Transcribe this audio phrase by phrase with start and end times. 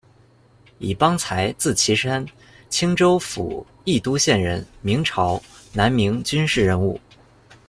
[0.79, 2.25] 乙邦才，字奇山，
[2.71, 5.39] 青州府益都县人，明朝、
[5.73, 6.99] 南明军事人物。